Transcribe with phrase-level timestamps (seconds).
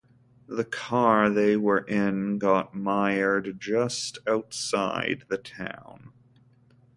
[0.47, 6.11] The car they were in got mired just outside the town.